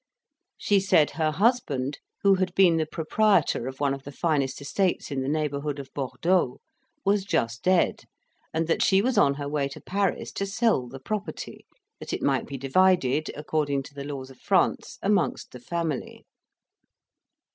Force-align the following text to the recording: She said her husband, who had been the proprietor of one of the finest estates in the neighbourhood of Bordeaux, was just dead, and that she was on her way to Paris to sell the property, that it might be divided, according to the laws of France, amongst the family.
She 0.57 0.79
said 0.79 1.11
her 1.11 1.29
husband, 1.29 1.99
who 2.23 2.33
had 2.33 2.55
been 2.55 2.77
the 2.77 2.87
proprietor 2.87 3.67
of 3.67 3.79
one 3.79 3.93
of 3.93 4.01
the 4.01 4.11
finest 4.11 4.59
estates 4.59 5.11
in 5.11 5.21
the 5.21 5.29
neighbourhood 5.29 5.77
of 5.77 5.93
Bordeaux, 5.93 6.59
was 7.05 7.23
just 7.23 7.61
dead, 7.61 8.05
and 8.51 8.65
that 8.65 8.81
she 8.81 8.99
was 9.03 9.19
on 9.19 9.35
her 9.35 9.47
way 9.47 9.67
to 9.67 9.79
Paris 9.79 10.31
to 10.31 10.47
sell 10.47 10.87
the 10.87 10.99
property, 10.99 11.67
that 11.99 12.13
it 12.13 12.23
might 12.23 12.47
be 12.47 12.57
divided, 12.57 13.29
according 13.35 13.83
to 13.83 13.93
the 13.93 14.03
laws 14.03 14.31
of 14.31 14.39
France, 14.39 14.97
amongst 15.03 15.51
the 15.51 15.59
family. 15.59 16.25